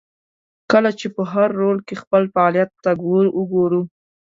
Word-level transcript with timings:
کله 0.71 0.91
چې 0.99 1.07
په 1.15 1.23
هر 1.33 1.49
رول 1.61 1.77
کې 1.87 1.99
خپل 2.03 2.23
فعالیت 2.33 2.71
ته 2.83 2.91
وګورو. 3.37 3.81